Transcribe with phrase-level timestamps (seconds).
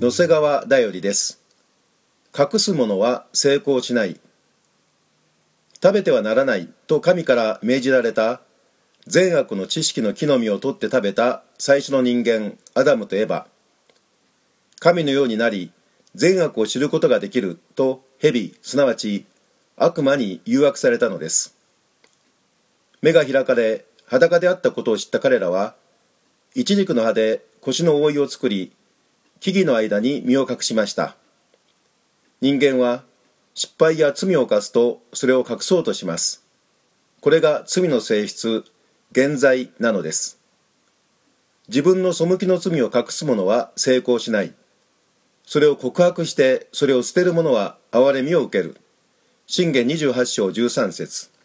[0.00, 1.42] 野瀬川だよりです。
[2.38, 4.20] 隠すものは成功しない。
[5.82, 6.68] 食べてはならない。
[6.86, 8.40] と神から命じられた。
[9.08, 11.42] 善悪の知識の木の実を取って食べた。
[11.58, 13.48] 最初の人間アダムとエバ
[14.78, 15.72] 神のようになり
[16.14, 17.58] 善悪を知ることができる。
[17.74, 19.26] と蛇すなわち
[19.76, 21.56] 悪魔に誘惑されたのです。
[23.02, 25.74] 目が開かれ裸であったことを知った彼らは
[26.54, 28.72] イチジクの葉で腰の覆いを作り
[29.40, 31.16] 木々の間に身を隠しました。
[32.40, 33.04] 人間は
[33.54, 36.44] 失敗や罪を犯すとそれを隠そうとします。
[37.20, 38.64] これが罪の性質
[39.12, 40.38] 現在なのです。
[41.68, 44.54] 自分の背きの罪を隠す者は成功しない。
[45.44, 48.76] それを告白してそれを捨てる者は憐れみを受ける。
[49.46, 51.37] 信玄28章13節。